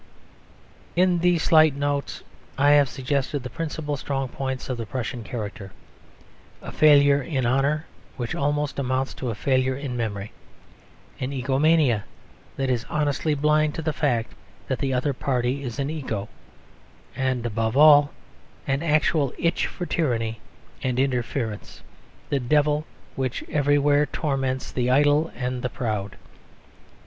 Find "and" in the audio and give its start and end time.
17.15-17.45, 20.81-20.99, 25.35-25.61